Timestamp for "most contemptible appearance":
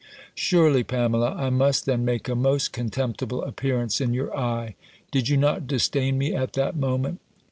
2.33-4.01